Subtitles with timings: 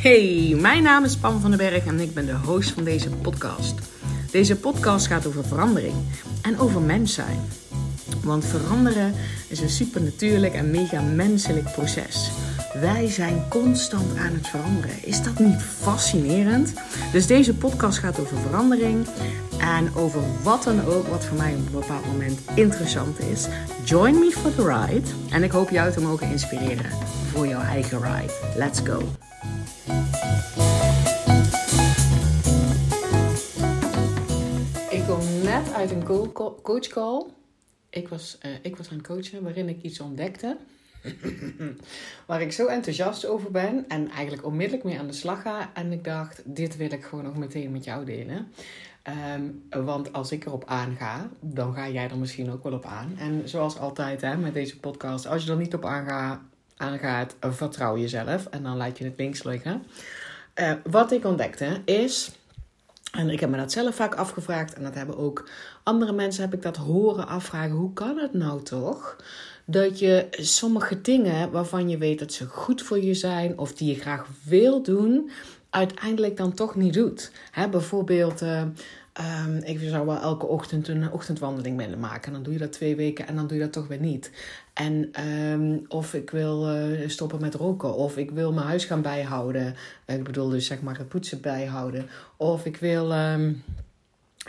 [0.00, 3.10] Hey, mijn naam is Pam van den Berg en ik ben de host van deze
[3.10, 3.74] podcast.
[4.30, 5.94] Deze podcast gaat over verandering
[6.42, 7.38] en over mens zijn.
[8.22, 9.14] Want veranderen
[9.48, 12.30] is een supernatuurlijk en mega menselijk proces.
[12.72, 15.04] Wij zijn constant aan het veranderen.
[15.04, 16.74] Is dat niet fascinerend?
[17.12, 19.06] Dus deze podcast gaat over verandering
[19.58, 23.48] en over wat dan ook wat voor mij op een bepaald moment interessant is.
[23.84, 26.90] Join me for the ride en ik hoop jou te mogen inspireren
[27.32, 28.32] voor jouw eigen ride.
[28.56, 28.98] Let's go!
[34.90, 36.04] Ik kom net uit een
[36.62, 37.26] coach call.
[37.90, 40.56] Ik was, uh, ik was aan het coachen waarin ik iets ontdekte.
[42.26, 45.70] waar ik zo enthousiast over ben en eigenlijk onmiddellijk mee aan de slag ga.
[45.74, 48.52] En ik dacht, dit wil ik gewoon nog meteen met jou delen.
[49.34, 53.14] Um, want als ik erop aanga, dan ga jij er misschien ook wel op aan.
[53.18, 56.42] En zoals altijd hè, met deze podcast, als je er niet op aanga,
[56.76, 58.46] aangaat, vertrouw jezelf.
[58.46, 59.82] En dan laat je het links liggen.
[60.54, 62.30] Uh, wat ik ontdekte is,
[63.12, 65.48] en ik heb me dat zelf vaak afgevraagd, en dat hebben ook
[65.82, 67.76] andere mensen, heb ik dat horen afvragen.
[67.76, 69.16] Hoe kan het nou toch?
[69.70, 73.94] Dat je sommige dingen waarvan je weet dat ze goed voor je zijn, of die
[73.94, 75.30] je graag wil doen,
[75.70, 77.32] uiteindelijk dan toch niet doet.
[77.50, 78.62] Hè, bijvoorbeeld, uh,
[79.46, 82.26] um, ik zou wel elke ochtend een ochtendwandeling willen maken.
[82.26, 84.30] En dan doe je dat twee weken en dan doe je dat toch weer niet.
[84.72, 87.94] En um, of ik wil uh, stoppen met roken.
[87.94, 89.74] Of ik wil mijn huis gaan bijhouden.
[90.06, 92.06] Ik bedoel dus zeg maar het poetsen bijhouden.
[92.36, 93.12] Of ik wil...
[93.12, 93.62] Um,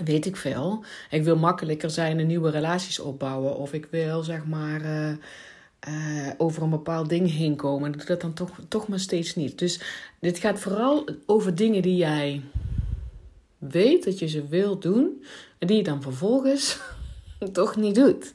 [0.04, 0.84] weet ik veel.
[1.10, 3.56] Ik wil makkelijker zijn en nieuwe relaties opbouwen.
[3.56, 4.82] Of ik wil zeg maar...
[4.82, 5.14] Uh,
[5.90, 7.92] uh, over een bepaald ding heen komen.
[7.92, 9.60] En doe dat dan toch, toch maar steeds niet.
[9.60, 9.82] Dus
[10.20, 12.42] dit gaat vooral over dingen die jij
[13.58, 15.24] weet dat je ze wil doen.
[15.58, 16.80] En die je dan vervolgens
[17.52, 18.34] toch niet doet.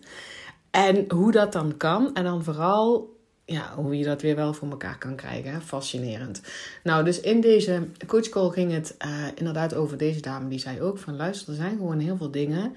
[0.71, 2.15] En hoe dat dan kan.
[2.15, 3.16] En dan vooral
[3.47, 5.63] ja, hoe je dat weer wel voor elkaar kan krijgen.
[5.63, 6.41] Fascinerend.
[6.83, 10.49] Nou, dus in deze coachcall ging het uh, inderdaad over deze dame.
[10.49, 12.77] Die zei ook van luister, er zijn gewoon heel veel dingen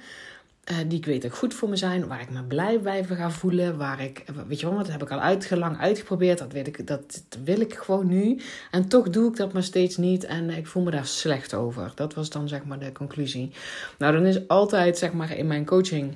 [0.72, 3.32] uh, die ik weet dat goed voor me zijn, waar ik me blij bij ga
[3.32, 6.88] voelen, waar ik, weet je wel, dat heb ik al uitgelang uitgeprobeerd, dat, weet ik,
[6.88, 8.40] dat wil ik gewoon nu.
[8.72, 11.92] En toch doe ik dat maar steeds niet en ik voel me daar slecht over.
[11.96, 13.52] Dat was dan zeg maar de conclusie.
[13.98, 16.16] Nou, dan is altijd zeg maar in mijn coaching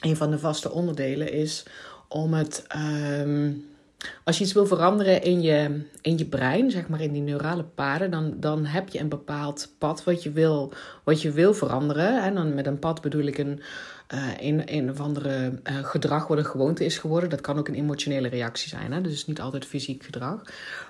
[0.00, 1.64] een van de vaste onderdelen is
[2.08, 2.66] om het.
[2.76, 3.66] Um,
[4.24, 7.64] als je iets wil veranderen in je, in je brein, zeg maar in die neurale
[7.64, 10.72] paden, dan, dan heb je een bepaald pad wat je wil,
[11.04, 12.22] wat je wil veranderen.
[12.22, 13.60] En dan met een pad bedoel ik een,
[14.38, 17.30] een, een of andere uh, gedrag wat een gewoonte is geworden.
[17.30, 19.00] Dat kan ook een emotionele reactie zijn, hè?
[19.00, 20.42] dus niet altijd fysiek gedrag.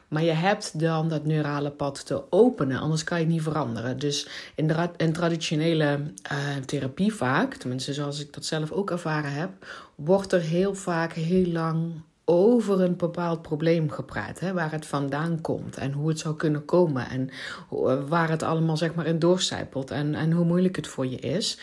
[0.08, 3.98] Maar je hebt dan dat neurale pad te openen, anders kan je het niet veranderen.
[3.98, 6.00] Dus in, traditionele
[6.32, 9.50] uh, therapie vaak, tenminste zoals ik dat zelf ook ervaren heb,
[9.94, 11.92] wordt er heel vaak heel lang
[12.24, 14.40] over een bepaald probleem gepraat.
[14.40, 17.08] Hè, waar het vandaan komt en hoe het zou kunnen komen.
[17.08, 17.30] En
[17.70, 21.16] eh, waar het allemaal zeg maar in doorcijpelt en, en hoe moeilijk het voor je
[21.16, 21.58] is.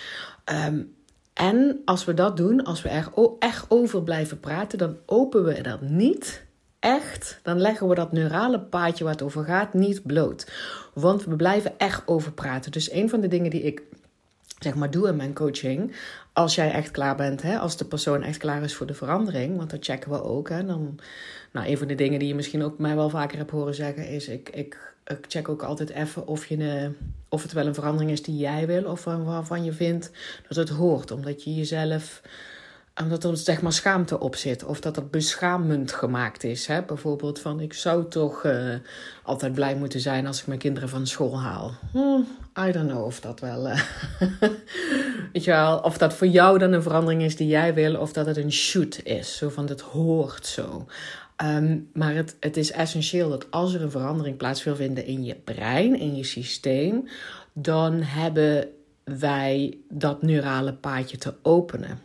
[0.67, 0.93] Um,
[1.35, 5.61] en als we dat doen, als we er echt over blijven praten, dan openen we
[5.61, 6.45] dat niet
[6.79, 10.51] echt, dan leggen we dat neurale paadje waar het over gaat niet bloot.
[10.93, 12.71] Want we blijven echt over praten.
[12.71, 13.81] Dus een van de dingen die ik
[14.59, 15.95] zeg maar doe in mijn coaching,
[16.33, 19.57] als jij echt klaar bent, hè, als de persoon echt klaar is voor de verandering,
[19.57, 20.49] want dat checken we ook.
[20.49, 20.99] Hè, dan,
[21.51, 24.07] nou, een van de dingen die je misschien ook mij wel vaker hebt horen zeggen
[24.07, 26.91] is: ik, ik, ik check ook altijd even of, je,
[27.29, 30.11] of het wel een verandering is die jij wil, of waarvan je vindt
[30.47, 32.21] dat het hoort, omdat je jezelf
[33.01, 34.63] omdat er zeg maar schaamte op zit.
[34.63, 36.67] Of dat het beschamend gemaakt is.
[36.67, 36.81] Hè?
[36.81, 38.75] Bijvoorbeeld van ik zou toch uh,
[39.23, 41.71] altijd blij moeten zijn als ik mijn kinderen van school haal.
[41.91, 42.19] Hm,
[42.67, 43.67] I don't know of dat wel.
[43.67, 43.81] Uh,
[45.33, 47.95] weet je wel, of dat voor jou dan een verandering is die jij wil.
[47.95, 49.37] Of dat het een shoot is.
[49.37, 50.85] Zo van het hoort zo.
[51.43, 55.35] Um, maar het, is essentieel dat als er een verandering plaats wil vinden in je
[55.35, 57.07] brein, in je systeem.
[57.53, 58.67] Dan hebben
[59.03, 61.99] wij dat neurale paadje te openen.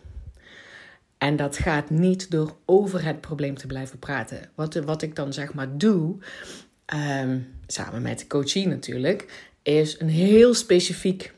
[1.18, 4.50] En dat gaat niet door over het probleem te blijven praten.
[4.54, 6.16] Wat, wat ik dan zeg maar doe,
[7.22, 11.34] um, samen met de coachie natuurlijk, is een heel specifiek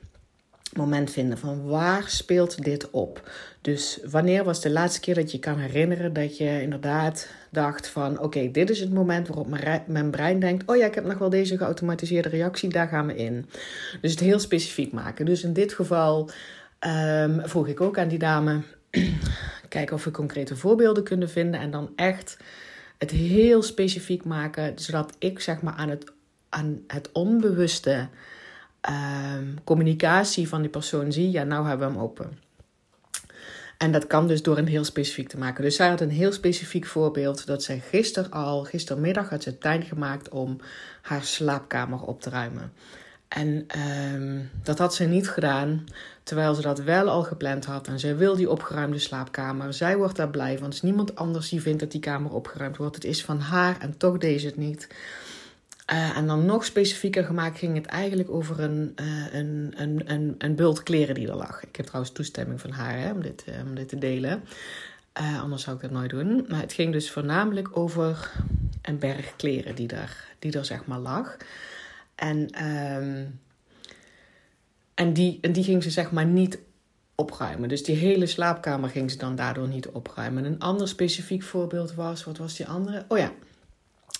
[0.76, 3.30] moment vinden van waar speelt dit op.
[3.60, 8.20] Dus wanneer was de laatste keer dat je kan herinneren dat je inderdaad dacht van
[8.20, 9.46] oké, dit is het moment waarop
[9.86, 13.16] mijn, brein denkt, oh ja, ik heb nog wel deze geautomatiseerde reactie, daar gaan we
[13.16, 13.46] in.
[14.00, 15.26] Dus het heel specifiek maken.
[15.26, 16.30] Dus in dit geval
[16.86, 18.60] um, vroeg ik ook aan die dame
[19.68, 22.36] kijken of we concrete voorbeelden kunnen vinden en dan echt
[22.98, 26.12] het heel specifiek maken, zodat ik zeg maar aan het,
[26.48, 28.08] aan het onbewuste
[28.90, 32.38] um, communicatie van die persoon zie, ja, nou hebben we hem open.
[33.78, 35.64] En dat kan dus door een heel specifiek te maken.
[35.64, 39.84] Dus zij had een heel specifiek voorbeeld dat zij gisteren al, gistermiddag had ze tijd
[39.84, 40.56] gemaakt om
[41.02, 42.72] haar slaapkamer op te ruimen.
[43.28, 45.84] En ehm, dat had ze niet gedaan,
[46.22, 47.86] terwijl ze dat wel al gepland had.
[47.86, 49.74] En zij wil die opgeruimde slaapkamer.
[49.74, 50.64] Zij wordt daar blij van.
[50.64, 52.94] Het is niemand anders die vindt dat die kamer opgeruimd wordt.
[52.94, 54.88] Het is van haar en toch deed ze het niet.
[55.92, 60.34] Uh, en dan nog specifieker gemaakt ging het eigenlijk over een, uh, een, een, een,
[60.38, 61.62] een bult kleren die er lag.
[61.62, 64.42] Ik heb trouwens toestemming van haar hè, om, dit, uh, om dit te delen.
[65.40, 66.44] anders zou ik dat nooit doen.
[66.48, 68.32] Maar het ging dus voornamelijk over
[68.82, 71.36] een berg kleren die er, die er zeg maar lag.
[72.14, 73.40] En, um,
[74.94, 76.58] en, die, en die ging ze zeg maar niet
[77.14, 77.68] opruimen.
[77.68, 80.44] Dus die hele slaapkamer ging ze dan daardoor niet opruimen.
[80.44, 83.04] Een ander specifiek voorbeeld was, wat was die andere?
[83.08, 83.32] Oh ja,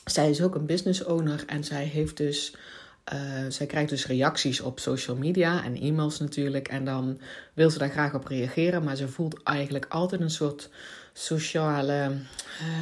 [0.04, 2.54] zij is ook een business owner en zij heeft dus.
[3.12, 6.68] Uh, zij krijgt dus reacties op social media en e-mails natuurlijk.
[6.68, 7.20] En dan
[7.54, 8.84] wil ze daar graag op reageren.
[8.84, 10.70] Maar ze voelt eigenlijk altijd een soort
[11.12, 12.10] sociale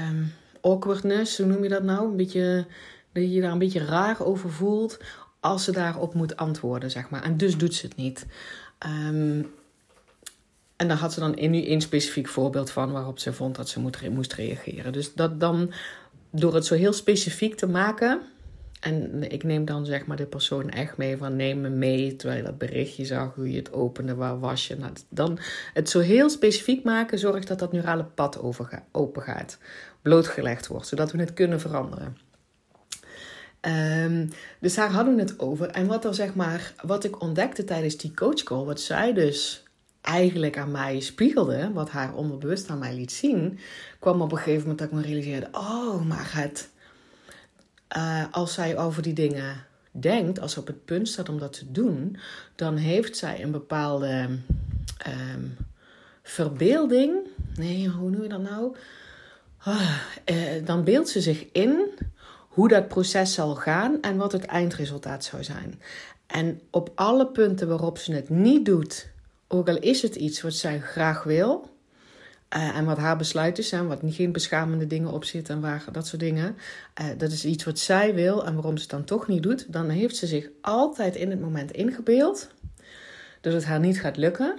[0.08, 1.38] um, awkwardness.
[1.38, 2.10] Hoe noem je dat nou?
[2.10, 2.66] Een beetje,
[3.12, 4.98] dat je daar een beetje raar over voelt.
[5.40, 7.22] Als ze daarop moet antwoorden, zeg maar.
[7.22, 8.26] En dus doet ze het niet.
[8.86, 9.50] Um,
[10.80, 13.80] en daar had ze dan nu één specifiek voorbeeld van waarop ze vond dat ze
[14.10, 14.92] moest reageren.
[14.92, 15.72] Dus dat dan
[16.30, 18.20] door het zo heel specifiek te maken.
[18.80, 22.16] En ik neem dan zeg maar de persoon echt mee van neem me mee.
[22.16, 24.76] Terwijl je dat berichtje zag, hoe je het opende, waar was je.
[24.76, 25.38] Nou, dan
[25.74, 28.40] het zo heel specifiek maken zorgt dat dat neurale pad
[28.92, 29.58] open gaat.
[30.02, 32.16] Blootgelegd wordt, zodat we het kunnen veranderen.
[33.60, 34.28] Um,
[34.60, 35.68] dus daar hadden we het over.
[35.68, 39.62] En wat, er, zeg maar, wat ik ontdekte tijdens die coachcall, wat zij dus
[40.00, 43.58] eigenlijk aan mij spiegelde, wat haar onderbewust aan mij liet zien,
[43.98, 46.68] kwam op een gegeven moment dat ik me realiseerde: oh, maar het.
[47.96, 51.52] Uh, als zij over die dingen denkt, als ze op het punt staat om dat
[51.52, 52.16] te doen,
[52.54, 54.38] dan heeft zij een bepaalde
[55.06, 55.56] um,
[56.22, 57.16] verbeelding.
[57.56, 58.76] Nee, hoe noem je dat nou?
[59.68, 60.00] Uh,
[60.30, 61.88] uh, dan beeldt ze zich in
[62.48, 65.80] hoe dat proces zal gaan en wat het eindresultaat zou zijn.
[66.26, 69.09] En op alle punten waarop ze het niet doet
[69.52, 71.78] ook al is het iets wat zij graag wil.
[72.56, 75.84] Uh, en wat haar besluiten zijn, wat niet geen beschamende dingen op zit en waar,
[75.92, 76.56] dat soort dingen.
[77.00, 79.72] Uh, dat is iets wat zij wil en waarom ze het dan toch niet doet.
[79.72, 82.48] Dan heeft ze zich altijd in het moment ingebeeld
[83.40, 84.58] dat het haar niet gaat lukken.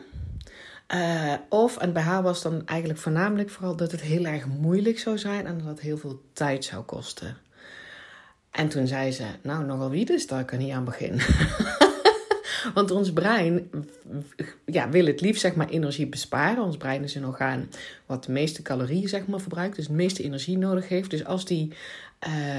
[0.93, 4.99] Uh, of, en bij haar was dan eigenlijk voornamelijk vooral dat het heel erg moeilijk
[4.99, 7.37] zou zijn en dat het heel veel tijd zou kosten.
[8.51, 11.25] En toen zei ze, nou nogal wie dus, daar kan niet aan beginnen.
[12.73, 13.69] Want ons brein
[14.65, 16.63] ja, wil het liefst zeg maar, energie besparen.
[16.63, 17.69] Ons brein is een orgaan
[18.05, 21.09] wat de meeste calorieën zeg maar, verbruikt, dus de meeste energie nodig heeft.
[21.09, 21.73] Dus als die,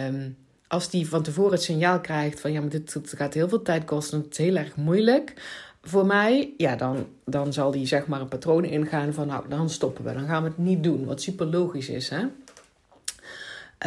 [0.09, 0.37] um,
[0.69, 3.63] als die van tevoren het signaal krijgt van ja, maar dit, dit gaat heel veel
[3.63, 5.35] tijd kosten, het is heel erg moeilijk
[5.83, 9.71] voor mij, ja, dan, dan zal die zeg maar een patroon ingaan van nou, dan
[9.71, 10.13] stoppen we.
[10.13, 12.25] Dan gaan we het niet doen, wat super logisch is, hè.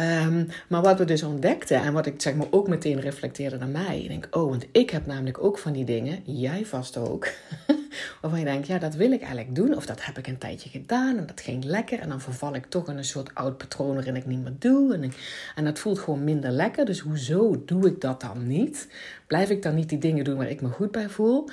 [0.00, 3.68] Um, maar wat we dus ontdekten en wat ik zeg maar ook meteen reflecteerde naar
[3.68, 4.00] mij.
[4.00, 7.28] Ik denk, oh, want ik heb namelijk ook van die dingen, jij vast ook.
[8.20, 9.76] waarvan je denkt, ja, dat wil ik eigenlijk doen.
[9.76, 11.98] Of dat heb ik een tijdje gedaan en dat ging lekker.
[11.98, 14.94] En dan verval ik toch in een soort oud patroon waarin ik niet meer doe.
[14.94, 15.12] En,
[15.54, 16.84] en dat voelt gewoon minder lekker.
[16.84, 18.88] Dus hoezo doe ik dat dan niet?
[19.26, 21.48] Blijf ik dan niet die dingen doen waar ik me goed bij voel?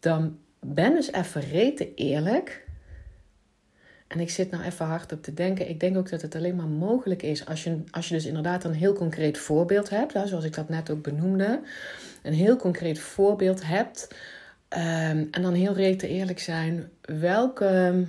[0.00, 2.68] Dan ben eens even rete eerlijk
[4.10, 5.68] en ik zit nou even hard op te denken.
[5.68, 8.64] Ik denk ook dat het alleen maar mogelijk is als je, als je dus inderdaad
[8.64, 10.12] een heel concreet voorbeeld hebt.
[10.24, 11.60] Zoals ik dat net ook benoemde.
[12.22, 14.08] Een heel concreet voorbeeld hebt.
[14.68, 16.90] Um, en dan heel reet eerlijk zijn.
[17.02, 18.04] Welke.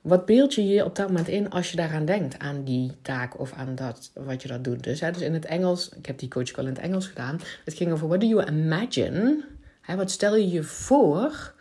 [0.00, 2.38] Wat beeld je je op dat moment in als je daaraan denkt?
[2.38, 4.84] Aan die taak of aan dat wat je dat doet.
[4.84, 5.88] Dus, hè, dus in het Engels.
[5.88, 7.40] Ik heb die coach al in het Engels gedaan.
[7.64, 9.44] Het ging over what do you imagine?
[9.80, 11.56] Hè, wat stel je je voor?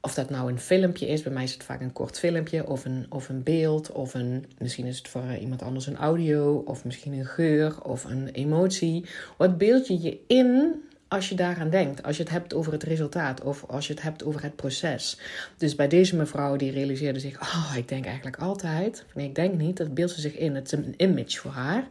[0.00, 2.84] Of dat nou een filmpje is, bij mij is het vaak een kort filmpje, of
[2.84, 6.84] een, of een beeld, of een, misschien is het voor iemand anders een audio, of
[6.84, 9.04] misschien een geur, of een emotie.
[9.36, 12.82] Wat beeld je je in als je daaraan denkt, als je het hebt over het
[12.82, 15.18] resultaat of als je het hebt over het proces.
[15.56, 19.54] Dus bij deze mevrouw die realiseerde zich, oh, ik denk eigenlijk altijd, nee, ik denk
[19.54, 21.88] niet, dat beeld ze zich in, het is een image voor haar,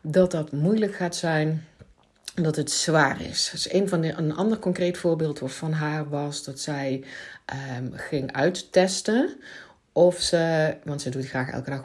[0.00, 1.66] dat dat moeilijk gaat zijn
[2.34, 3.48] dat het zwaar is.
[3.52, 7.04] Dus een, van de, een ander concreet voorbeeld van haar was dat zij
[7.78, 9.36] um, ging uittesten
[9.94, 11.84] of ze, want ze doet graag elke dag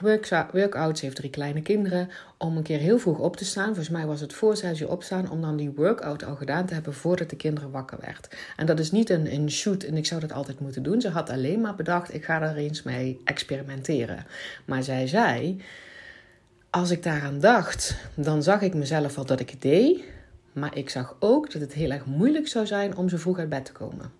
[0.51, 3.66] workouts, ze heeft drie kleine kinderen, om een keer heel vroeg op te staan.
[3.66, 6.74] Volgens mij was het voor zes uur opstaan, om dan die workout al gedaan te
[6.74, 8.36] hebben voordat de kinderen wakker werd.
[8.56, 11.01] En dat is niet een, een shoot en ik zou dat altijd moeten doen.
[11.01, 14.25] Ze had alleen maar bedacht, ik ga er eens mee experimenteren.
[14.66, 15.62] Maar zij zei,
[16.70, 20.04] als ik daaraan dacht, dan zag ik mezelf al dat ik het deed.
[20.60, 23.50] Maar ik zag ook dat het heel erg moeilijk zou zijn om zo vroeg uit
[23.50, 24.12] bed te komen.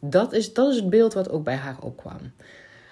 [0.00, 2.32] Dat is, dat is het beeld wat ook bij haar opkwam.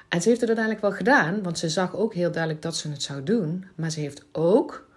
[0.09, 2.91] En ze heeft het uiteindelijk wel gedaan, want ze zag ook heel duidelijk dat ze
[2.91, 3.65] het zou doen.
[3.75, 4.89] Maar ze heeft ook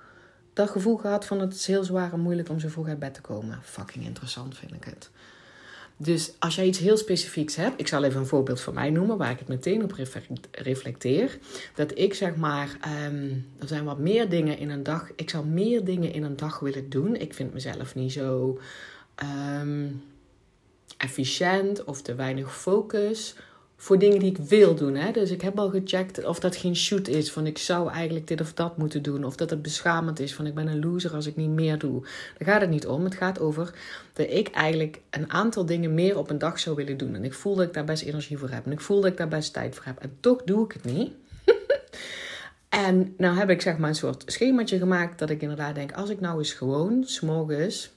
[0.53, 3.13] dat gevoel gehad van het is heel zwaar en moeilijk om zo vroeg uit bed
[3.13, 3.59] te komen.
[3.63, 5.09] Fucking interessant vind ik het.
[6.03, 9.17] Dus als jij iets heel specifieks hebt, ik zal even een voorbeeld van mij noemen
[9.17, 9.95] waar ik het meteen op
[10.51, 11.37] reflecteer.
[11.75, 12.77] Dat ik zeg maar,
[13.07, 15.09] um, er zijn wat meer dingen in een dag.
[15.15, 17.15] Ik zou meer dingen in een dag willen doen.
[17.15, 18.59] Ik vind mezelf niet zo
[19.15, 19.87] ehm,
[20.97, 23.35] efficiënt of te weinig focus
[23.81, 24.95] voor dingen die ik wil doen.
[24.95, 25.11] Hè?
[25.11, 27.31] Dus ik heb al gecheckt of dat geen shoot is.
[27.31, 29.23] Van ik zou eigenlijk dit of dat moeten doen.
[29.23, 30.33] Of dat het beschamend is.
[30.33, 32.01] Van ik ben een loser als ik niet meer doe.
[32.37, 33.03] Daar gaat het niet om.
[33.03, 33.73] Het gaat over
[34.13, 37.15] dat ik eigenlijk een aantal dingen meer op een dag zou willen doen.
[37.15, 38.65] En ik voel dat ik daar best energie voor heb.
[38.65, 39.99] En ik voel dat ik daar best tijd voor heb.
[39.99, 41.11] En toch doe ik het niet.
[42.87, 45.19] en nou heb ik zeg maar een soort schemaatje gemaakt.
[45.19, 45.91] Dat ik inderdaad denk.
[45.91, 47.91] Als ik nou eens gewoon s'morgens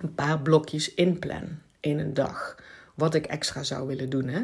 [0.00, 2.56] een paar blokjes inplan in een dag.
[2.94, 4.28] Wat ik extra zou willen doen.
[4.28, 4.42] Hè?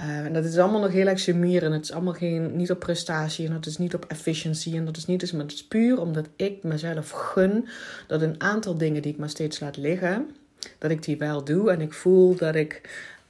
[0.00, 2.70] Uh, en dat is allemaal nog heel erg sumier en het is allemaal geen, niet
[2.70, 5.52] op prestatie en dat is niet op efficiency en dat is niet dus, maar het
[5.52, 7.68] is puur omdat ik mezelf gun
[8.06, 10.30] dat een aantal dingen die ik maar steeds laat liggen,
[10.78, 12.80] dat ik die wel doe en ik voel dat ik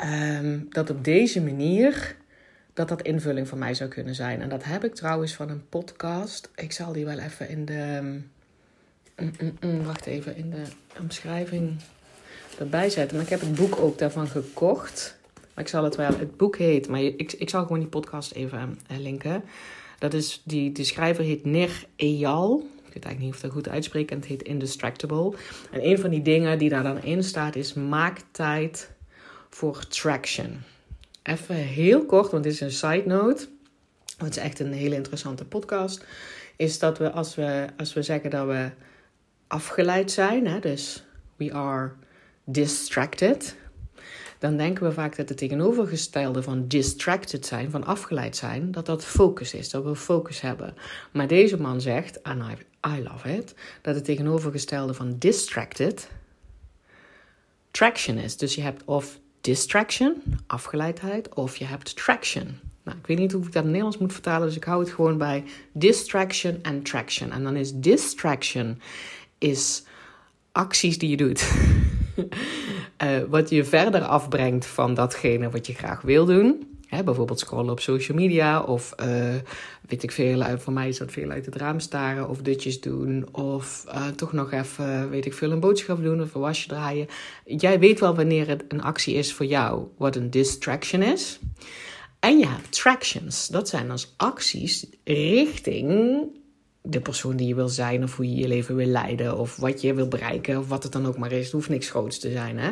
[0.05, 2.17] um, dat op deze manier
[2.75, 4.41] dat dat invulling voor mij zou kunnen zijn.
[4.41, 6.51] En dat heb ik trouwens van een podcast.
[6.55, 8.23] Ik zal die wel even in de mm,
[9.17, 10.63] mm, mm, wacht even in de
[11.01, 11.77] omschrijving
[12.59, 13.17] erbij zetten.
[13.17, 15.21] Maar ik heb het boek ook daarvan gekocht.
[15.55, 18.33] Maar ik zal het wel, het boek heet, maar ik, ik zal gewoon die podcast
[18.33, 19.45] even uh, linken.
[19.99, 22.59] Dat is, die, de schrijver heet Nir Eyal.
[22.59, 24.11] Ik weet eigenlijk niet of dat goed uitspreek.
[24.11, 25.33] En het heet Indestructible.
[25.71, 28.91] En een van die dingen die daar dan in staat is: maak tijd
[29.51, 30.63] voor traction.
[31.23, 33.49] Even heel kort, want dit is een side note.
[34.17, 36.05] Het is echt een hele interessante podcast.
[36.57, 38.71] Is dat we als we, als we zeggen dat we
[39.47, 41.05] afgeleid zijn, hè, dus
[41.37, 41.93] we are
[42.45, 43.57] distracted,
[44.43, 49.05] dan denken we vaak dat het tegenovergestelde van distracted zijn, van afgeleid zijn, dat dat
[49.05, 50.75] focus is, dat we focus hebben.
[51.13, 56.09] Maar deze man zegt, en I, I love it, dat het tegenovergestelde van distracted
[57.71, 58.37] traction is.
[58.37, 62.59] Dus je hebt of distraction, afgeleidheid, of je hebt traction.
[62.83, 64.93] Nou, ik weet niet hoe ik dat in Nederlands moet vertalen, dus ik hou het
[64.93, 67.31] gewoon bij distraction en traction.
[67.31, 68.81] En dan is distraction
[69.39, 69.85] is
[70.53, 71.51] acties die je doet.
[73.03, 76.67] uh, wat je verder afbrengt van datgene wat je graag wil doen.
[76.87, 79.35] Hè, bijvoorbeeld scrollen op social media of uh,
[79.89, 83.35] weet ik veel, voor mij is dat veel uit het raam staren of dutjes doen
[83.35, 83.85] of
[84.17, 87.07] toch nog even, weet ik veel, een boodschap doen of een wasje draaien.
[87.45, 91.39] Jij weet wel wanneer het een actie is voor jou, wat een distraction is.
[92.21, 96.21] En je hebt tractions, dat zijn als acties richting
[96.83, 99.81] de persoon die je wil zijn, of hoe je je leven wil leiden, of wat
[99.81, 101.45] je wil bereiken, of wat het dan ook maar is.
[101.45, 102.59] Het hoeft niks groots te zijn.
[102.59, 102.71] Hè?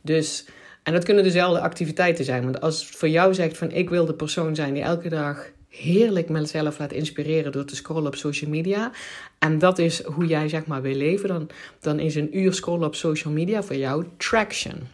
[0.00, 0.44] Dus,
[0.82, 2.42] en dat kunnen dezelfde activiteiten zijn.
[2.42, 6.28] Want als voor jou zegt van ik wil de persoon zijn die elke dag heerlijk
[6.28, 8.90] mezelf laat inspireren door te scrollen op social media.
[9.38, 11.28] En dat is hoe jij zeg maar wil leven.
[11.28, 11.48] Dan,
[11.80, 14.88] dan is een uur scrollen op social media voor jou traction.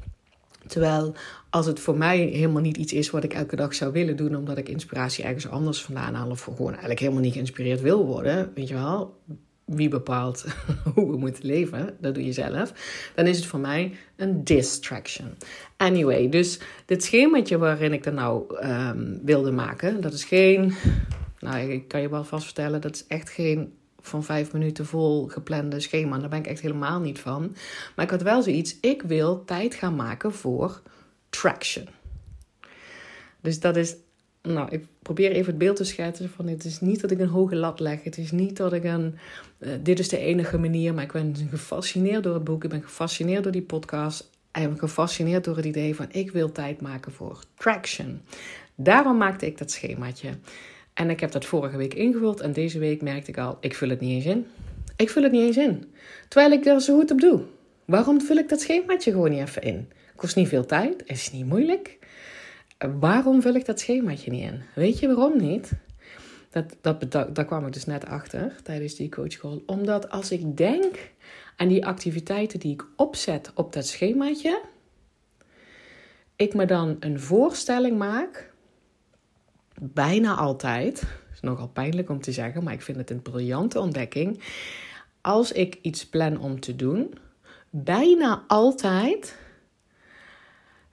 [0.66, 1.14] Terwijl
[1.50, 4.36] als het voor mij helemaal niet iets is wat ik elke dag zou willen doen,
[4.36, 8.52] omdat ik inspiratie ergens anders vandaan haal, of gewoon eigenlijk helemaal niet geïnspireerd wil worden,
[8.54, 9.20] weet je wel,
[9.64, 10.44] wie bepaalt
[10.94, 12.72] hoe we moeten leven, dat doe je zelf,
[13.14, 15.26] dan is het voor mij een distraction.
[15.76, 20.74] Anyway, dus dit schemaatje waarin ik dat nou um, wilde maken, dat is geen,
[21.38, 25.26] nou ik kan je wel vast vertellen, dat is echt geen van vijf minuten vol
[25.26, 26.18] geplande schema.
[26.18, 27.56] Daar ben ik echt helemaal niet van.
[27.96, 30.82] Maar ik had wel zoiets, ik wil tijd gaan maken voor
[31.40, 31.88] traction.
[33.40, 33.96] Dus dat is,
[34.42, 37.28] nou, ik probeer even het beeld te schetsen van het is niet dat ik een
[37.28, 38.02] hoge lat leg.
[38.02, 39.18] Het is niet dat ik een,
[39.58, 42.64] uh, dit is de enige manier, maar ik ben gefascineerd door het boek.
[42.64, 44.30] Ik ben gefascineerd door die podcast.
[44.50, 48.20] En ik ben gefascineerd door het idee van ik wil tijd maken voor traction.
[48.74, 50.30] Daarom maakte ik dat schemaatje.
[50.94, 53.88] En ik heb dat vorige week ingevuld en deze week merkte ik al, ik vul
[53.88, 54.46] het niet eens in.
[54.96, 55.92] Ik vul het niet eens in.
[56.28, 57.42] Terwijl ik er zo goed op doe.
[57.84, 59.88] Waarom vul ik dat schemaatje gewoon niet even in?
[60.16, 61.98] Kost niet veel tijd, is niet moeilijk.
[63.00, 64.62] Waarom vul ik dat schemaatje niet in?
[64.74, 65.72] Weet je waarom niet?
[66.50, 69.62] Dat, dat, dat, daar kwam ik dus net achter tijdens die coachcall.
[69.66, 71.10] Omdat als ik denk
[71.56, 74.62] aan die activiteiten die ik opzet op dat schemaatje,
[76.36, 78.52] ik me dan een voorstelling maak,
[79.80, 84.42] bijna altijd, is nogal pijnlijk om te zeggen, maar ik vind het een briljante ontdekking.
[85.20, 87.14] Als ik iets plan om te doen,
[87.70, 89.38] bijna altijd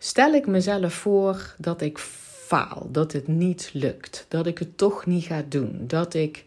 [0.06, 5.06] stel ik mezelf voor dat ik faal, dat het niet lukt, dat ik het toch
[5.06, 6.44] niet ga doen, dat ik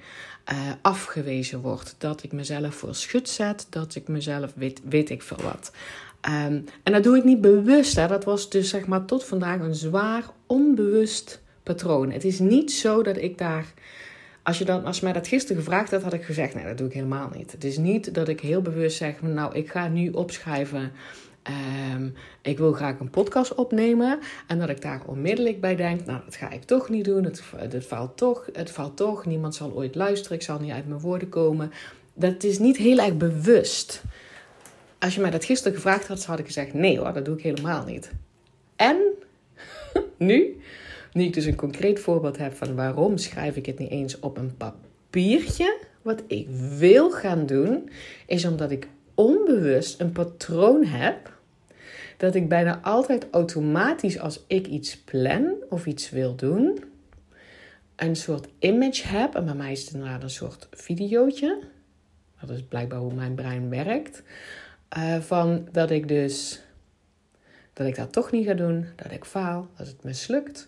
[0.52, 5.22] uh, afgewezen word, dat ik mezelf voor schut zet, dat ik mezelf weet, weet ik
[5.22, 5.72] veel wat.
[6.20, 7.96] Ehm, en dat doe ik niet bewust.
[7.96, 8.06] Hè.
[8.06, 12.10] Dat was dus zeg maar tot vandaag een zwaar onbewust patroon.
[12.10, 13.64] Het is niet zo dat ik daar.
[14.42, 16.86] Als je, dan, als mij dat gisteren gevraagd had, had ik gezegd: nee, dat doe
[16.86, 17.52] ik helemaal niet.
[17.52, 20.92] Het is niet dat ik heel bewust zeg: nou, ik ga nu opschrijven.
[21.94, 24.18] Um, ik wil graag een podcast opnemen.
[24.46, 27.24] En dat ik daar onmiddellijk bij denk: nou, dat ga ik toch niet doen.
[27.24, 29.26] Het, het, valt toch, het valt toch.
[29.26, 30.36] Niemand zal ooit luisteren.
[30.36, 31.72] Ik zal niet uit mijn woorden komen.
[32.14, 34.02] Dat is niet heel erg bewust.
[34.98, 37.42] Als je mij dat gisteren gevraagd had, had ik gezegd: nee hoor, dat doe ik
[37.42, 38.10] helemaal niet.
[38.76, 38.96] En
[40.16, 40.56] nu
[41.16, 44.36] nu ik dus een concreet voorbeeld heb van waarom schrijf ik het niet eens op
[44.36, 45.76] een papiertje.
[46.02, 46.48] Wat ik
[46.78, 47.90] wil gaan doen,
[48.26, 51.35] is omdat ik onbewust een patroon heb.
[52.16, 56.85] Dat ik bijna altijd automatisch als ik iets plan of iets wil doen,
[57.96, 59.35] een soort image heb.
[59.35, 61.58] En bij mij is het inderdaad een soort videootje.
[62.40, 64.23] Dat is blijkbaar hoe mijn brein werkt.
[64.99, 66.61] Uh, van dat ik dus
[67.76, 70.66] dat ik dat toch niet ga doen, dat ik faal, dat het mislukt,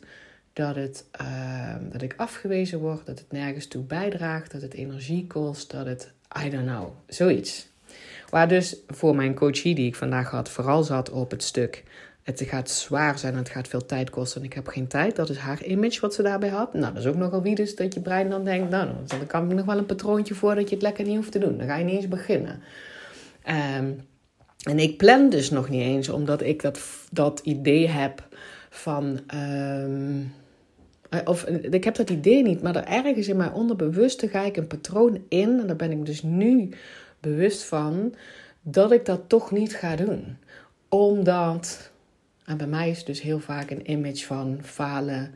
[0.53, 5.27] dat, het, ehm, dat ik afgewezen word, dat het nergens toe bijdraagt, dat het energie
[5.27, 6.13] kost, dat het,
[6.45, 7.69] I don't know, zoiets.
[8.29, 11.85] Waar dus voor mijn coachie die ik vandaag had, vooral zat op het stuk.
[12.23, 15.17] Het gaat zwaar zijn en het gaat veel tijd kosten en ik heb geen tijd.
[15.17, 16.75] Dat is haar image wat ze daarbij had.
[16.75, 19.51] Nou, dat is ook nogal wie dus dat je brein dan denkt, nou, dan kan
[19.51, 21.59] ik nog wel een patroontje voor dat je het lekker niet hoeft te doen.
[21.59, 22.63] Dan ga je niet eens beginnen.
[23.79, 24.01] Um,
[24.63, 26.81] en ik plan dus nog niet eens, omdat ik dat,
[27.13, 28.29] dat idee heb
[28.71, 29.21] van.
[29.35, 30.33] Um,
[31.09, 34.57] eh, of ik heb dat idee niet, maar er ergens in mijn onderbewuste ga ik
[34.57, 35.61] een patroon in.
[35.61, 36.69] En daar ben ik dus nu
[37.21, 38.15] bewust van
[38.63, 40.37] dat ik dat toch niet ga doen.
[40.89, 41.91] Omdat,
[42.45, 45.35] en bij mij is dus heel vaak een image van falen.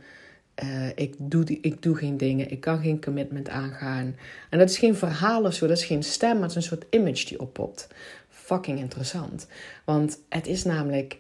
[0.64, 4.16] Uh, ik, doe ik doe geen dingen, ik kan geen commitment aangaan.
[4.50, 6.62] En dat is geen verhaal of zo, dat is geen stem, maar het is een
[6.62, 7.88] soort image die oppopt.
[8.28, 9.46] Fucking interessant.
[9.84, 11.18] Want het is namelijk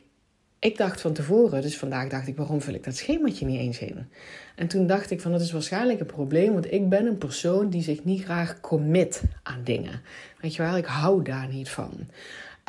[0.62, 3.78] ik dacht van tevoren, dus vandaag dacht ik, waarom vul ik dat schemaatje niet eens
[3.78, 4.06] in?
[4.54, 7.70] En toen dacht ik van, dat is waarschijnlijk een probleem, want ik ben een persoon
[7.70, 10.00] die zich niet graag commit aan dingen.
[10.40, 11.90] Weet je wel, ik hou daar niet van.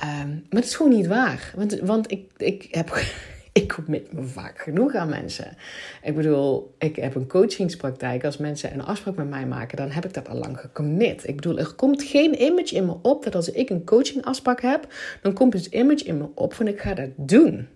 [0.04, 2.94] Um, maar het is gewoon niet waar, want, want ik, ik heb...
[3.52, 5.58] Ik commit me vaak genoeg aan mensen.
[6.04, 8.26] Ik bedoel, ik heb een coachingspraktijk.
[8.26, 11.28] Als mensen een afspraak met mij maken, dan heb ik dat al lang gecommit.
[11.28, 14.94] Ik bedoel, er komt geen image in me op dat als ik een coachingafspraak heb,
[15.22, 17.68] dan komt het image in me op van ik ga dat doen.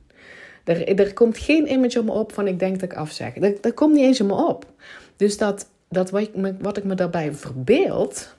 [0.67, 3.33] Er, er komt geen image op me op van ik denk dat ik afzeg.
[3.33, 4.65] Dat, dat komt niet eens in me op.
[5.15, 8.35] Dus dat, dat wat, ik me, wat ik me daarbij verbeeld,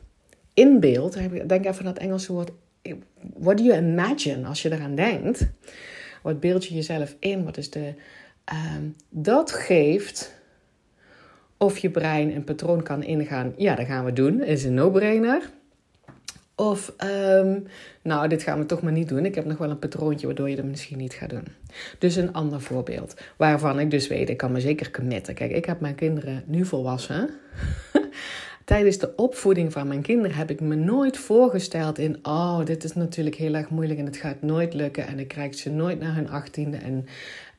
[0.55, 2.51] inbeeld, denk even aan het Engelse woord,
[3.37, 5.49] what do you imagine als je eraan denkt?
[6.23, 7.45] Wat beeld je jezelf in?
[7.45, 7.95] Wat is de,
[8.77, 10.37] um, dat geeft
[11.57, 13.53] of je brein een patroon kan ingaan.
[13.57, 14.43] Ja, dat gaan we doen.
[14.43, 15.51] Is een no-brainer.
[16.61, 17.67] Of, um,
[18.03, 19.25] nou, dit gaan we toch maar niet doen.
[19.25, 21.45] Ik heb nog wel een patroontje waardoor je dat misschien niet gaat doen.
[21.99, 23.15] Dus een ander voorbeeld.
[23.37, 25.35] Waarvan ik dus weet, ik kan me zeker committen.
[25.35, 27.31] Kijk, ik heb mijn kinderen nu volwassen.
[28.69, 32.19] Tijdens de opvoeding van mijn kinderen heb ik me nooit voorgesteld in...
[32.23, 35.07] Oh, dit is natuurlijk heel erg moeilijk en het gaat nooit lukken.
[35.07, 36.77] En ik krijg ze nooit naar hun achttiende.
[36.77, 37.07] En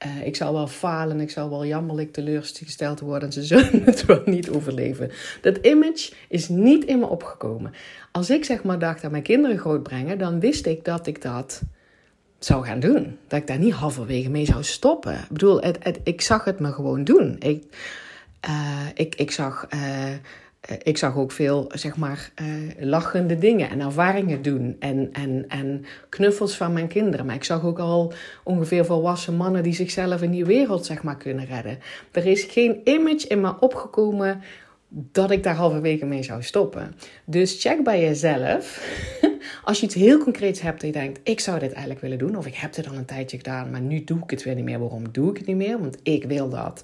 [0.06, 3.28] uh, ik zal wel falen, ik zal wel jammerlijk teleurgesteld worden.
[3.28, 5.12] En ze zullen het wel niet overleven.
[5.42, 7.74] Dat image is niet in me opgekomen.
[8.12, 11.62] Als ik zeg maar dacht aan mijn kinderen grootbrengen, dan wist ik dat ik dat
[12.40, 13.18] zou gaan doen.
[13.28, 15.14] Dat ik daar niet halverwege mee zou stoppen.
[15.14, 17.36] Ik bedoel, het, ik zag het me gewoon doen.
[17.40, 17.64] Ik,
[18.48, 19.68] uh, ik, ik zag...
[19.74, 20.14] Uh,
[20.78, 22.48] ik zag ook veel, zeg maar, uh,
[22.80, 24.76] lachende dingen en ervaringen doen.
[24.80, 27.26] En, en, en knuffels van mijn kinderen.
[27.26, 31.18] Maar ik zag ook al ongeveer volwassen mannen die zichzelf in die wereld, zeg maar,
[31.18, 31.80] kunnen redden.
[32.12, 34.42] Er is geen image in me opgekomen
[34.90, 36.96] dat ik daar halverwege mee zou stoppen.
[37.26, 38.88] Dus check bij jezelf.
[39.64, 42.38] Als je iets heel concreets hebt en je denkt, ik zou dit eigenlijk willen doen.
[42.38, 44.64] Of ik heb dit al een tijdje gedaan, maar nu doe ik het weer niet
[44.64, 44.80] meer.
[44.80, 45.80] Waarom doe ik het niet meer?
[45.80, 46.84] Want ik wil dat.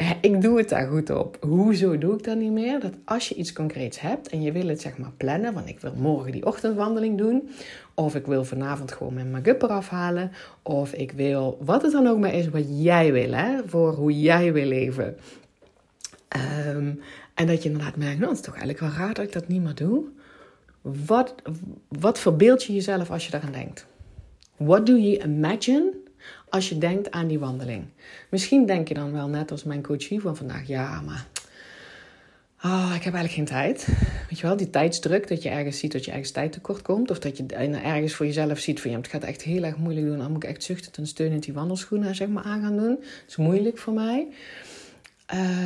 [0.20, 1.36] Ik doe het daar goed op.
[1.40, 2.80] Hoezo doe ik dat niet meer?
[2.80, 5.80] Dat als je iets concreets hebt en je wil het zeg maar plannen, want ik
[5.80, 7.48] wil morgen die ochtendwandeling doen,
[7.94, 10.32] of ik wil vanavond gewoon mijn make-up eraf halen,
[10.62, 14.20] of ik wil wat het dan ook maar is wat jij wil, hè, voor hoe
[14.20, 15.16] jij wil leven.
[16.66, 17.00] Um,
[17.34, 19.48] en dat je inderdaad merkt, nou, het is toch eigenlijk wel raar dat ik dat
[19.48, 20.04] niet meer doe.
[20.80, 21.34] Wat,
[21.88, 23.86] wat verbeeld je jezelf als je daaraan denkt?
[24.56, 25.92] What do you imagine
[26.50, 27.84] als je denkt aan die wandeling?
[28.30, 31.26] Misschien denk je dan wel net als mijn coachie van vandaag, ja, maar
[32.64, 33.86] oh, ik heb eigenlijk geen tijd.
[34.28, 37.10] Weet je wel, die tijdsdruk, dat je ergens ziet dat je ergens tijd tekort komt.
[37.10, 40.06] Of dat je ergens voor jezelf ziet van, ja, het gaat echt heel erg moeilijk
[40.06, 40.18] doen.
[40.18, 42.96] Dan moet ik echt zuchtend en steunend die wandelschoenen zeg maar, aan gaan doen.
[43.00, 44.28] Dat is moeilijk voor mij.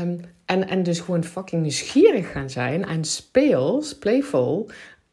[0.01, 4.71] Um, en, en dus gewoon fucking nieuwsgierig gaan zijn en speels, playful,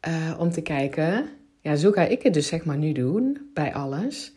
[0.08, 1.28] uh, om te kijken,
[1.60, 4.32] ja, zo ga ik het dus zeg maar nu doen bij alles.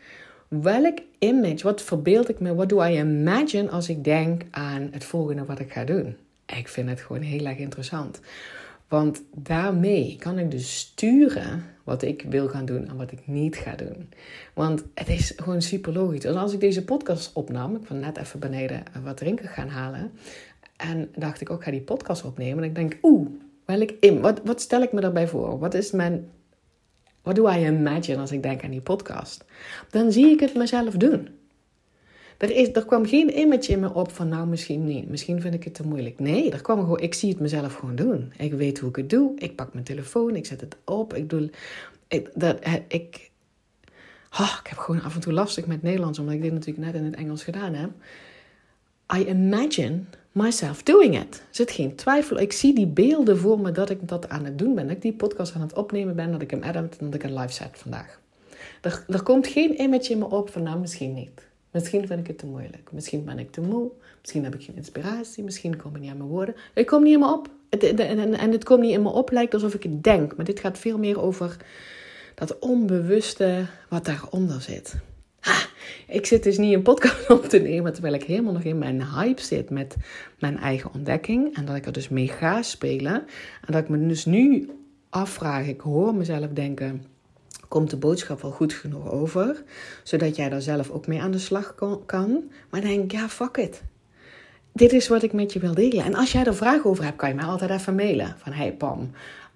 [0.47, 5.03] Welk image, wat verbeeld ik me, wat do I imagine als ik denk aan het
[5.03, 6.15] volgende wat ik ga doen?
[6.45, 8.19] Ik vind het gewoon heel erg interessant.
[8.87, 13.55] Want daarmee kan ik dus sturen wat ik wil gaan doen en wat ik niet
[13.55, 14.09] ga doen.
[14.53, 16.25] Want het is gewoon super logisch.
[16.25, 20.11] Als ik deze podcast opnam, ik van net even beneden wat drinken gaan halen.
[20.77, 22.63] En dacht ik ook, ga die podcast opnemen.
[22.63, 23.27] En ik denk, oeh,
[23.65, 25.59] welk in, wat, wat stel ik me daarbij voor?
[25.59, 26.29] Wat is mijn,
[27.25, 29.45] wat do I imagine als ik denk aan die podcast?
[29.89, 31.29] Dan zie ik het mezelf doen.
[32.37, 35.53] Er, is, er kwam geen image in me op van nou misschien niet, misschien vind
[35.53, 36.19] ik het te moeilijk.
[36.19, 38.33] Nee, er kwam gewoon, ik zie het mezelf gewoon doen.
[38.37, 41.29] Ik weet hoe ik het doe, ik pak mijn telefoon, ik zet het op, ik
[41.29, 41.49] doe,
[42.33, 43.31] dat, ik,
[44.39, 46.95] oh, ik heb gewoon af en toe lastig met Nederlands, omdat ik dit natuurlijk net
[46.95, 47.89] in het Engels gedaan heb.
[49.17, 51.35] I imagine myself doing it.
[51.35, 52.39] Er zit geen twijfel.
[52.39, 54.87] Ik zie die beelden voor me dat ik dat aan het doen ben.
[54.87, 57.23] Dat ik die podcast aan het opnemen ben, dat ik hem edit en dat ik
[57.23, 58.19] een live set vandaag.
[58.81, 61.47] Er, er komt geen image in me op van nou misschien niet.
[61.71, 62.89] Misschien vind ik het te moeilijk.
[62.91, 63.91] Misschien ben ik te moe.
[64.21, 65.43] Misschien heb ik geen inspiratie.
[65.43, 66.55] Misschien komen niet aan mijn woorden.
[66.73, 67.49] Het komt niet in me op.
[67.69, 70.35] En het komt niet in me op, lijkt alsof ik het denk.
[70.35, 71.57] Maar dit gaat veel meer over
[72.35, 74.95] dat onbewuste wat daaronder zit.
[75.39, 75.67] Ha,
[76.07, 79.03] ik zit dus niet een podcast op te nemen terwijl ik helemaal nog in mijn
[79.03, 79.95] hype zit met
[80.39, 81.55] mijn eigen ontdekking.
[81.55, 83.13] En dat ik er dus mee ga spelen.
[83.65, 84.69] En dat ik me dus nu
[85.09, 87.05] afvraag, ik hoor mezelf denken
[87.67, 89.63] komt de boodschap wel goed genoeg over,
[90.03, 92.43] zodat jij daar zelf ook mee aan de slag kan.
[92.69, 93.83] Maar denk, ja, fuck it.
[94.73, 96.03] Dit is wat ik met je wil delen.
[96.03, 98.35] En als jij er vragen over hebt, kan je mij altijd even mailen.
[98.37, 99.11] Van, hey Pam,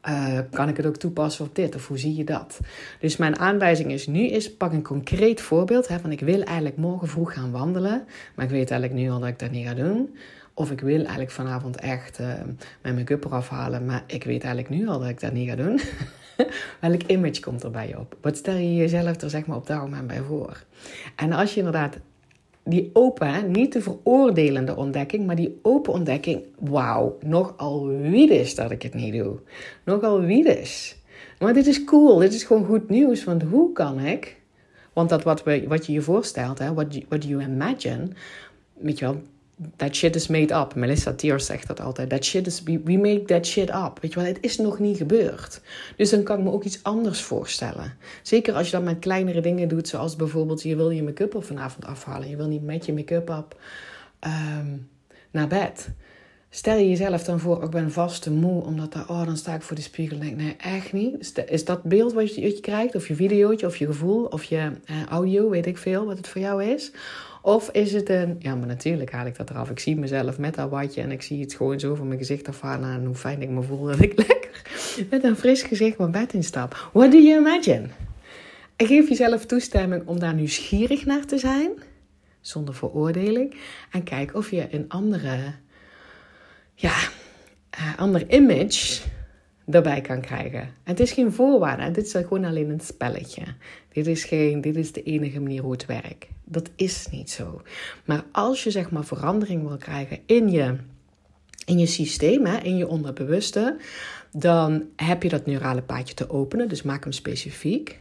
[0.08, 1.76] uh, kan ik het ook toepassen op dit?
[1.76, 2.60] Of hoe zie je dat?
[3.00, 5.88] Dus mijn aanwijzing is nu, is pak een concreet voorbeeld.
[5.88, 8.06] Hè, van ik wil eigenlijk morgen vroeg gaan wandelen.
[8.36, 10.16] Maar ik weet eigenlijk nu al dat ik dat niet ga doen.
[10.54, 12.34] Of ik wil eigenlijk vanavond echt uh,
[12.82, 13.86] mijn make-up eraf halen.
[13.86, 15.80] Maar ik weet eigenlijk nu al dat ik dat niet ga doen.
[16.82, 18.18] Welk image komt er bij je op?
[18.22, 20.64] Wat stel je jezelf er zeg maar op dat moment bij voor?
[21.16, 21.98] En als je inderdaad
[22.64, 28.72] die open, niet de veroordelende ontdekking, maar die open ontdekking, wauw, nogal wie is dat
[28.72, 29.40] ik het niet doe.
[29.84, 30.98] Nogal wie is.
[31.40, 34.42] Maar dit is cool, dit is gewoon goed nieuws, want hoe kan ik,
[34.94, 38.08] want dat wat, we, wat je je voorstelt, hè, what, you, what you imagine,
[38.74, 39.22] weet je wel,
[39.76, 40.76] that shit is made up.
[40.76, 42.10] Melissa Tier zegt dat altijd.
[42.10, 43.98] That shit is, we make that shit up.
[44.02, 45.62] Weet je wel, het is nog niet gebeurd.
[45.96, 47.94] Dus dan kan ik me ook iets anders voorstellen.
[48.24, 51.44] Zeker als je dat met kleinere dingen doet, zoals bijvoorbeeld je wil je make-up op
[51.44, 52.30] vanavond afhalen.
[52.30, 53.60] Je wil niet met je make-up op
[54.26, 54.90] um,
[55.32, 55.90] naar bed.
[56.52, 59.54] Stel je jezelf dan voor, ik ben vast te moe, omdat dan, oh, dan sta
[59.54, 61.44] ik voor de spiegel en denk, nee, echt niet.
[61.48, 64.72] Is dat beeld wat je, je krijgt, of je videootje, of je gevoel, of je
[64.86, 66.92] uh, audio, weet ik veel, wat het voor jou is?
[67.42, 69.70] Of is het een, ja, maar natuurlijk haal ik dat eraf.
[69.70, 72.48] Ik zie mezelf met dat watje en ik zie het gewoon zo van mijn gezicht
[72.48, 74.50] afhalen en hoe fijn ik me voel dat ik lekker
[75.10, 76.90] met een fris gezicht mijn bed instap.
[76.94, 77.88] What do you imagine?
[78.76, 81.72] En geef jezelf toestemming om daar nieuwsgierig naar te zijn,
[82.42, 83.56] zonder veroordeling.
[83.92, 85.38] En kijk of je een andere,
[86.76, 86.98] ja,
[87.80, 89.02] uh, ander image
[89.72, 90.62] daarbij kan krijgen.
[90.62, 93.44] En het is geen voorwaarde, dit is gewoon alleen een spelletje.
[93.94, 96.28] Dit is, geen, dit is de enige manier hoe het werkt.
[96.44, 97.62] Dat is niet zo.
[98.06, 100.76] Maar als je zeg maar verandering wil krijgen in je,
[101.66, 103.78] in je systeem, hè, in je onderbewuste,
[104.32, 106.68] dan heb je dat neurale paadje te openen.
[106.68, 108.00] Dus maak hem specifiek.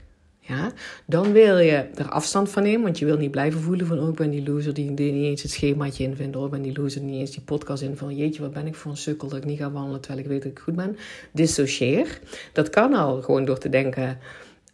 [0.49, 0.73] Ja,
[1.07, 4.09] dan wil je er afstand van nemen, want je wil niet blijven voelen van, oh,
[4.09, 7.01] ik ben die loser die, niet eens het schemaatje invindt, oh, ik ben die loser
[7.01, 9.45] die niet eens die podcast invult, jeetje, wat ben ik voor een sukkel dat ik
[9.45, 10.97] niet ga wandelen terwijl ik weet dat ik goed ben.
[11.33, 12.21] Dissocieer.
[12.53, 14.19] Dat kan al gewoon door te denken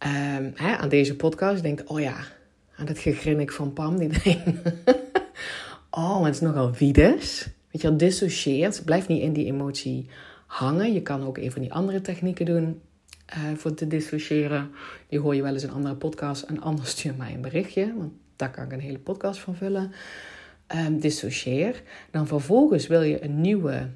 [0.05, 1.55] um, hè, aan deze podcast.
[1.55, 2.15] Je denkt, oh ja,
[2.75, 4.71] aan dat gegrinnik van Pam, die denkt,
[5.89, 7.47] oh, het is nogal wiedes.
[7.71, 8.81] Weet je wel, dissocieert.
[8.85, 10.09] Blijf niet in die emotie
[10.45, 10.93] hangen.
[10.93, 12.81] Je kan ook een van die andere technieken doen
[13.29, 14.71] uh, voor te dissociëren.
[15.09, 16.45] Die hoor je wel eens in andere podcasts.
[16.45, 19.91] En anders stuur mij een berichtje, want daar kan ik een hele podcast van vullen.
[20.75, 21.81] Um, dissocieer.
[22.11, 23.89] Dan vervolgens wil je een nieuwe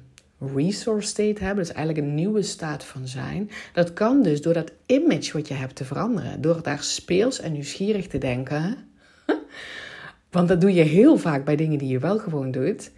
[0.54, 1.64] resource state hebben.
[1.64, 3.50] Dus eigenlijk een nieuwe staat van zijn.
[3.72, 6.40] Dat kan dus door dat image wat je hebt te veranderen.
[6.40, 8.76] Door daar speels en nieuwsgierig te denken.
[10.30, 12.90] Want dat doe je heel vaak bij dingen die je wel gewoon doet.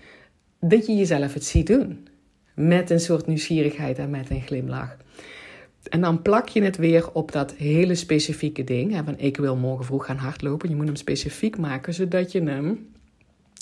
[0.61, 2.09] Dat je jezelf het ziet doen.
[2.55, 4.97] Met een soort nieuwsgierigheid en met een glimlach.
[5.89, 8.93] En dan plak je het weer op dat hele specifieke ding.
[8.93, 10.69] Hè, van ik wil morgen vroeg gaan hardlopen.
[10.69, 12.91] Je moet hem specifiek maken, zodat je hem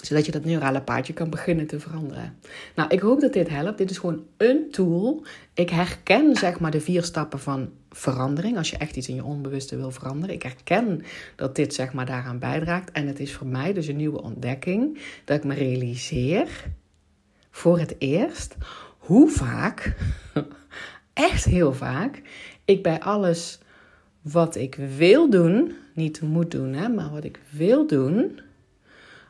[0.05, 2.39] zodat je dat neurale paadje kan beginnen te veranderen.
[2.75, 3.79] Nou, ik hoop dat dit helpt.
[3.79, 5.25] Dit is gewoon een tool.
[5.55, 8.57] Ik herken zeg maar de vier stappen van verandering.
[8.57, 10.35] Als je echt iets in je onbewuste wil veranderen.
[10.35, 11.03] Ik herken
[11.37, 12.91] dat dit zeg maar daaraan bijdraagt.
[12.91, 14.99] En het is voor mij dus een nieuwe ontdekking.
[15.25, 16.49] Dat ik me realiseer
[17.51, 18.57] voor het eerst
[18.99, 19.97] hoe vaak
[21.21, 22.23] echt heel vaak
[22.65, 23.59] ik bij alles
[24.21, 28.41] wat ik wil doen, niet moet doen, hè, maar wat ik wil doen,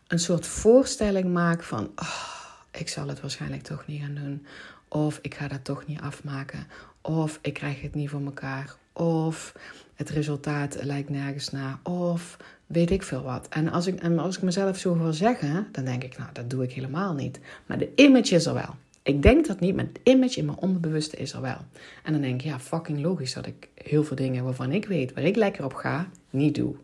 [0.07, 4.47] een soort voorstelling maak van, oh, ik zal het waarschijnlijk toch niet gaan doen.
[4.89, 6.67] Of ik ga dat toch niet afmaken.
[7.01, 8.75] Of ik krijg het niet voor elkaar.
[8.93, 9.55] Of
[9.95, 11.79] het resultaat lijkt nergens naar.
[11.83, 13.49] Of weet ik veel wat.
[13.49, 16.51] En als ik, en als ik mezelf zo wil zeggen, dan denk ik, nou, dat
[16.51, 17.41] doe ik helemaal niet.
[17.67, 18.75] Maar de image is er wel.
[19.11, 21.59] Ik denk dat niet, maar het image in mijn onderbewuste is er wel.
[22.03, 25.13] En dan denk ik, ja, fucking logisch dat ik heel veel dingen waarvan ik weet,
[25.15, 26.75] waar ik lekker op ga, niet doe.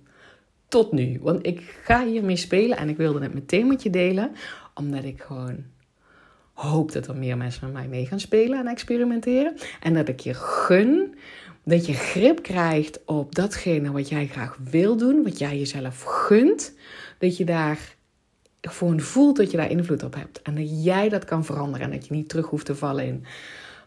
[0.69, 1.19] Tot nu.
[1.23, 4.33] Want ik ga hiermee spelen en ik wilde het meteen met je delen,
[4.75, 5.65] omdat ik gewoon
[6.53, 9.55] hoop dat er meer mensen met mij mee gaan spelen en experimenteren.
[9.81, 11.15] En dat ik je gun
[11.67, 16.75] dat je grip krijgt op datgene wat jij graag wil doen, wat jij jezelf gunt.
[17.19, 17.96] Dat je daar
[18.69, 20.43] gewoon voelt dat je daar invloed op hebt.
[20.43, 21.87] En dat jij dat kan veranderen.
[21.87, 23.25] En dat je niet terug hoeft te vallen in.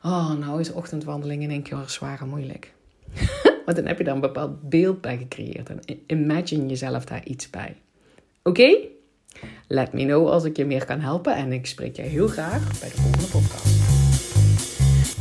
[0.03, 2.73] Oh, nou is ochtendwandeling in één keer zwaar en moeilijk.
[3.65, 5.69] Want dan heb je daar een bepaald beeld bij gecreëerd.
[5.69, 7.75] En imagine jezelf daar iets bij.
[8.43, 8.77] Oké?
[9.67, 11.35] Let me know als ik je meer kan helpen.
[11.35, 13.97] En ik spreek je heel graag bij de volgende podcast.